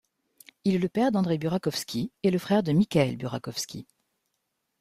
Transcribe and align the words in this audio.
Il 0.63 0.73
est 0.73 0.77
le 0.79 0.89
père 0.89 1.11
d'André 1.11 1.37
Burakovsky 1.37 2.11
et 2.23 2.31
le 2.31 2.39
frère 2.39 2.63
de 2.63 2.71
Mikael 2.71 3.17
Burakovsky. 3.17 3.85